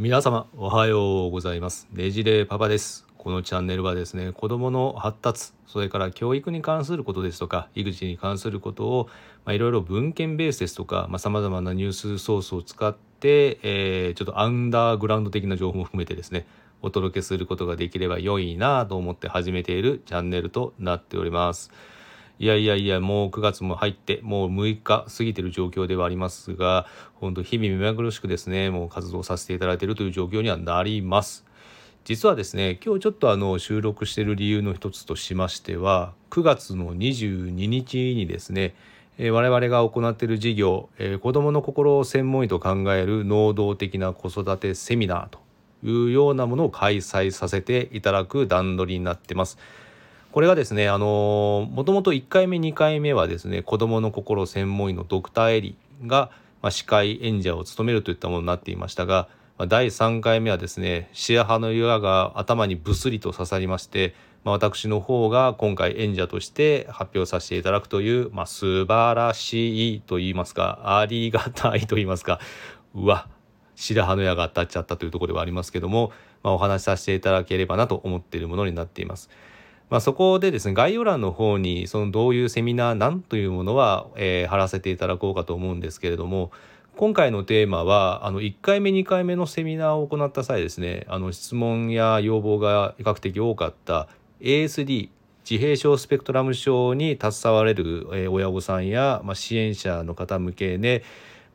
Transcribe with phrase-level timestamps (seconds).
[0.00, 9.08] 皆様おはようございますねじれパパですこのチャンネルはですね子どもの発達それから教育に関することですとか育児に関することを
[9.48, 16.46] いろいろ文献ベースですとかさまざ、まなニュースソースを使って、えー、ちょっとアンダーグラウンド的な情報も含めてですね
[16.80, 21.70] お届けすることができれば良いなと思って始めているチャンネルとなっております。
[22.40, 31.44] いやいやいや、もう9月も入って、もう6日過ぎてる状況ではありますが、本当日々目まぐるしくですね、もう活動させていただいているという状況にはなります。
[32.04, 38.74] 実はですね、今日ちょっとあの収録している理由の一つとしましては、9月の22日にですね、
[39.18, 40.88] 我々が行っている事業、
[41.20, 45.40] 子どもの心を専門医と考える能動的な子育てセミナーと
[45.86, 49.58] いうようなものを開催させていただく段取りになってます。
[50.32, 56.30] これがですね、あのもともと1回目2回目はですね子どもの心専門医のドクターエリが、
[56.62, 64.14] まあ、司会演者を務めるといったものになっていましたが、まあ、第3回目はですね白羽の岩が頭にブスリと刺さりまして、
[64.44, 72.38] まあ、私の方が今回演者として発表させていただくという、まあ、素晴らしいと言いますかありがたいと言いますか
[72.94, 73.28] うわ
[73.74, 76.12] 白羽の矢が当たっちゃったというところではありますけども、
[76.44, 79.28] まあ、お話しさせていただければなと思っているものになっています。
[79.90, 86.52] まあ、そこでですね概要欄の方にそのどういうセミナーなんというものは、えー、貼らせていただこうかと思うんですけれども
[86.96, 94.08] 今回のテーマはあの1回目2回目のセミナーを行った際ですねあの質問や要望が比較的多かった
[94.40, 95.10] ASD
[95.48, 101.02] 自閉症スペクトラム症に携われる、親御さんや、まあ、支援者の方向けで、ね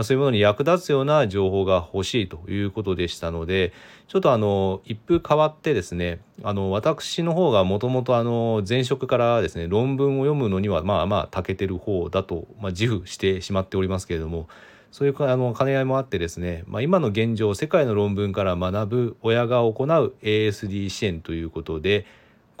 [0.00, 3.74] まあ、そういうものに役立つような情報が欲しいということでしたので
[4.08, 14.48] ちょっとあの一風変わってですねあの私の方がもともと前職からですね論文を読むのにはまあまあ長けてる方だと、まあ、自負してしまっておりますけれども
[14.90, 22.06] そういうあの兼ね合いもあってですね、まあ、今の現状世界の論文から学ぶ親が行う ASD 支援ということで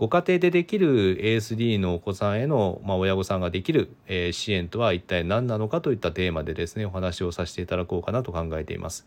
[0.00, 9.06] ご家庭でできる ASD のお子さんへの、まあ、親御さんができる、え、支援とは一体何なのかといったテーマでですねお話をさせていただこうかなと考えています。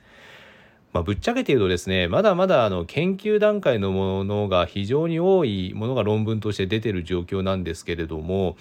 [0.92, 8.56] まあ、ぶっちゃけて言うとですねまだまだあの研究段階のものが非常に多いものが論文として出てる状況なんですけれども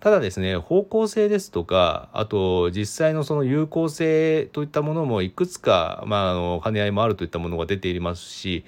[0.00, 8.64] ただですね方向性ですとかあと実際のその有効性といったものもいくつか、まあ、あの兼ね合いもあるといったものが出ていますし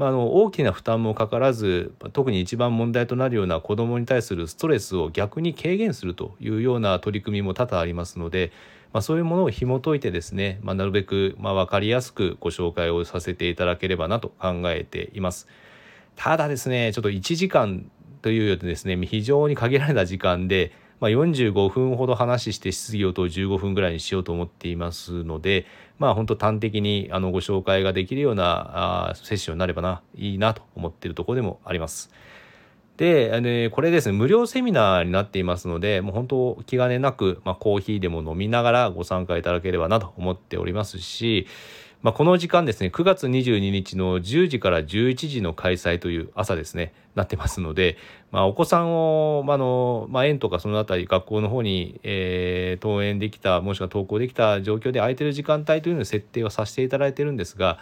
[0.00, 8.50] まあ、あの大きな負担もかからず特に一番問題となるような子どもに対するストレスを逆に軽減するというような取り組みも多々ありますので、
[8.94, 15.48] まあ、そういうものを紐解いてですね、まあ、なるべくま分かりやすくご紹介をさせていただければなと考えています。
[16.16, 17.90] ただですねちょっと1時間
[18.22, 25.66] というよりですね非常に限られた時間でまあ、45分ほど話して質疑応答15分ぐらいにしようと思っていますので、
[25.98, 32.10] まあ、本当端的にあのご紹介ができるようなあセッションになればないいなと思っているところでもあります。
[32.98, 41.46] で、ね、これですね、無料セミナーになっていますので、もう本当気兼ねなく、まあ、コーヒーでも飲みながらご参加いただければなと思っておりますし、
[42.02, 47.98] まあ、この時間ですね9月22日の10時から11時の開催という朝ですねなってますので、
[48.30, 57.78] まあ、お子さんを、まあのまあ、園とかその辺り学校の方に、えー、登園できたもしくは登校できた状況で空いてる時間帯というのを設定はさせていただいてるんですが、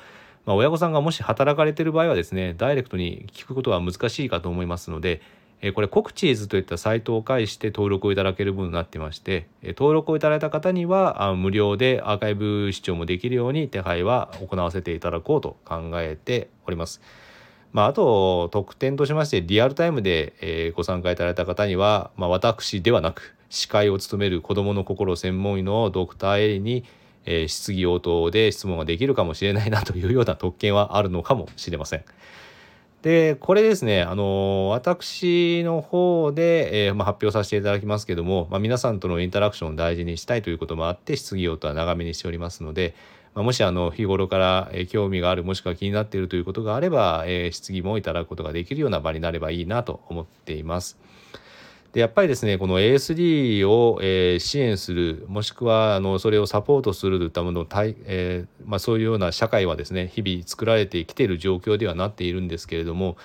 [0.46, 5.22] まあ、親御さんがもし働かれてる場合はですねダイレクトに聞くことは難しいかと思いますので
[5.60, 17.00] えこれコクチーズといったサイトを介して登録をいただけるものになってまして、え登録をいただいた方にはあ無料でアーカイブ視聴もできるように手配は行わせていただこうと考えております。
[17.72, 26.84] まあ、あと特典としましてリアルタイムで、えご参加いただいた方には、まあ、私ではなく司会を務める子どもの心専門医のドクターエリに、
[27.26, 32.04] え質疑応答で質問ができるかもしれないなというような特権はあるのかもしれません。
[33.02, 42.96] で、これですね、あの、私の方で、えー、まあ、発表させていただきますけども、まあ、皆さんとのインタラクションを大事にしたいということもあって、質疑応答は長めにしておりますので、
[43.36, 50.98] まあ、もしあの日頃から、興味があるもしくは気になっているということがあれば、えー、質疑もいただくことができるような場になればいいなと思っています。
[51.92, 63.16] でやっぱりですねこの ASD を、えー、支援するもしくはあのそれをサポートするといったものをえー、まあ、そういうような社会はですね日々作られてきている状況ではなっているんですけれども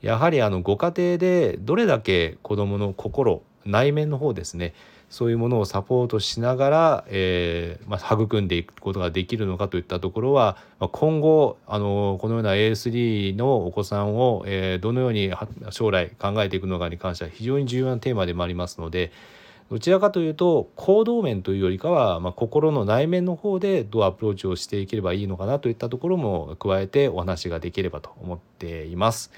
[0.00, 4.74] やはりあのご家庭でどれだけ子どもの心内面の方ですね
[5.10, 15.32] そういうものをサポートしながら、えーまあ、育んでいくことができるのかといったところは、まあ、今後あのこのような ASD のお子さんを、えー、どのように
[15.70, 19.12] 将来考えていくのかに関しては非常に重要なテーマでもありますので
[19.70, 29.30] どちらかというと行動面というよりかは、まあ、心の内面の方でどうアプローチをしていければいいのかなといったところも加えてお話ができればと思っています。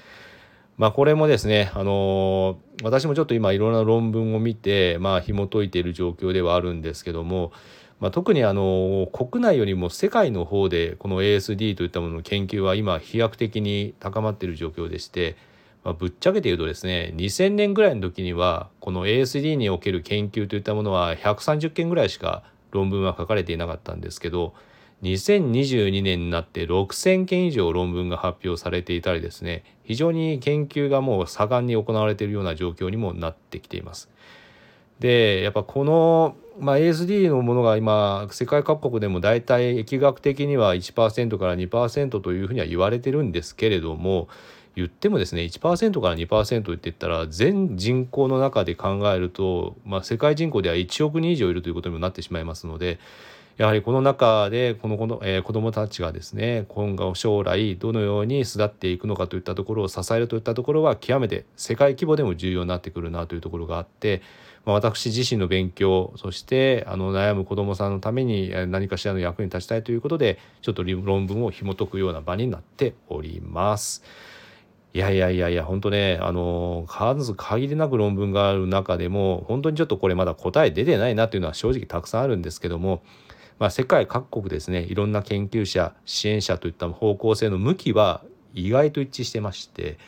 [0.81, 7.51] まあ、これもですね、あの私もちょっと今いろんな論文を見て、まあ、紐解いている状況ではあるんですけども、
[7.99, 15.37] まあ、特にあの国内よりも世界の方でこの ASD といったものの研究は今飛躍的に高まっている状況でして、
[15.83, 22.41] まあ、ぶっちゃけて言うとですね2000年ぐらいの時にはこの ASD における研究といったものは130件ぐらいしか
[22.71, 24.55] 論文は書かれていなかったんですけど
[25.03, 34.09] 2022年になって6,000件以上論文が発表されていたりですね非常に研究がもう盛んに行われているような状況にもなってきています。
[34.99, 44.27] でやっぱこの、まあ、ASD のものが今世界各国でも大体疫学的には1%から2%というふうには言われてるんですけれども
[44.75, 52.99] 言ってもですね1%から2%って言ったら全人口の中で考えると、まあ、世界人口では1億人以上いるということにもなってしまいますので
[53.61, 64.23] やはりこの中でこの子の、えー、子どもたちがですね今後将来どのように巣立っていくのかといったところを支えるといったところは極めて世界規模でも重要になってくるなというところがあって、
[64.65, 74.03] まあ、私自身の勉強そしてあの悩む子どもさんのために何かしらの役に立ちたいということでちょっと論文を紐解くような場になっております。
[74.93, 83.01] いやいやいやいや、本当ね、あの、数限りなく論文がある中でも、本当にちょっとこれまだ答え出てないなというのは正直たくさんあるんですけども、
[83.61, 88.23] まあ、世界各国ですね、いろんな研究者、支援者といった方向性の向きは
[88.55, 89.99] 意外と一致してまして、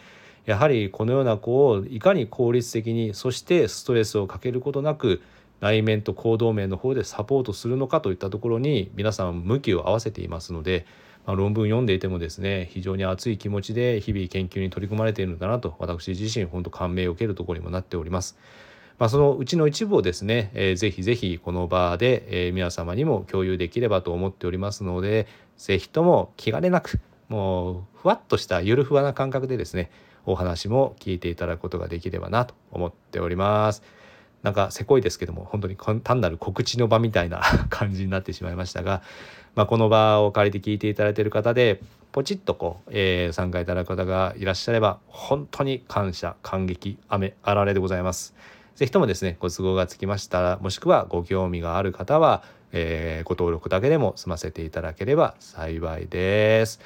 [0.47, 5.21] やはりこのような子をいかに効率的に、そしてストレスをかけることなく、
[5.61, 10.87] 内面と行動面の方でサポートするのかといったところに皆さん向きを合わせていますので、
[11.27, 18.35] まあ、論文読んでいてもですね非常に熱い気持ちで日々研究に取り組まれているんだなと私自身本当感銘を受けるところにもなっております。
[18.99, 26.99] まあ、そのうちの一部をですね、えー、ぜひぜひこの場で、えー、皆様にも共有できればと思っておりますので是非とも気兼ねなく
[27.29, 29.89] もうふわっとしたゆるふわな感覚でですね
[30.25, 33.83] お話も聞いていただくことができればなと思っております。
[34.41, 39.01] なんかせこいですけども本当に単なる告知の場みたいな 感じになってしまいましたが、
[39.55, 41.79] まあ、この場を借りて聞いていただいている方で
[42.11, 48.35] ポチッとこう、えー、参加いただく方がいらっしゃれば本当に感謝感激雨あられでございます。
[48.75, 56.79] ぜひともですねご都合がつきましたらもしくはご興味がある方は、えー、ご登録だけでも済ませていただければ幸いです。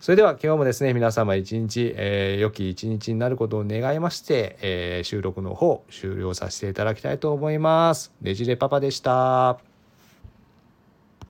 [0.00, 8.12] それでは今日もですね皆様一日、えー、良き一日になることを願いまして、えー、収録の方終了させていただきたいと思います。
[8.20, 9.67] ねじれパパでした。